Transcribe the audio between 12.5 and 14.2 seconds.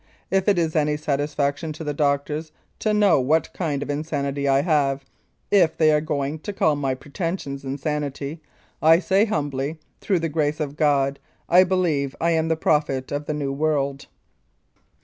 prophet of the New World."